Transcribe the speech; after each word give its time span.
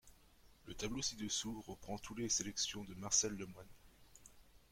Le 0.65 0.73
tableau 0.73 1.03
ci-dessous 1.03 1.63
reprend 1.67 1.99
toutes 1.99 2.17
les 2.17 2.27
sélections 2.27 2.83
de 2.85 2.95
Marcel 2.95 3.33
Lemoine. 3.33 3.69